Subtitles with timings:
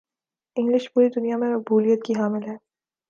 [0.57, 2.55] English پوری دنیا میں مقبولیت کی حامل ہے